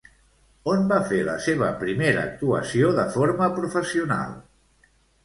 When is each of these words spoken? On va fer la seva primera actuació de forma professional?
On 0.71 0.85
va 0.91 0.95
fer 1.11 1.19
la 1.27 1.35
seva 1.47 1.69
primera 1.83 2.23
actuació 2.29 2.89
de 3.01 3.05
forma 3.17 3.51
professional? 3.59 4.33